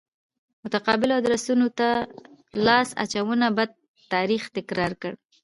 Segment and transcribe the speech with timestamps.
[0.63, 1.89] متقابلو ادرسونو ته
[2.65, 3.69] لاس اچونه بد
[4.13, 5.11] تاریخ تکرار کړ.